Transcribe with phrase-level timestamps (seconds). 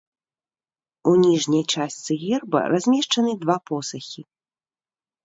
[1.11, 4.21] У ніжняй частцы герба размешчаны два посахі.